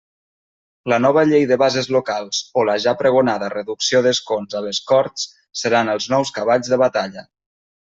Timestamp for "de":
1.51-1.57, 6.77-6.87